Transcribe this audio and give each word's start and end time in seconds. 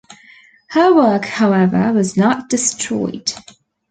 Her 0.69 0.95
work 0.95 1.25
however 1.25 1.93
was 1.93 2.17
not 2.17 2.49
destroyed. 2.49 3.33